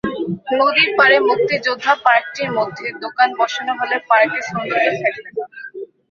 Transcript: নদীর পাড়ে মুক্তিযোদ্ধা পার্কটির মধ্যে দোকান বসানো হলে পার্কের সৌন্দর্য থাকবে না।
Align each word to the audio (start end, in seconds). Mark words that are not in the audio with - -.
নদীর 0.59 0.89
পাড়ে 0.97 1.17
মুক্তিযোদ্ধা 1.29 1.93
পার্কটির 2.05 2.49
মধ্যে 2.57 2.85
দোকান 3.03 3.29
বসানো 3.39 3.73
হলে 3.79 3.95
পার্কের 4.09 4.43
সৌন্দর্য 4.47 4.87
থাকবে 5.01 5.29
না। 5.37 5.43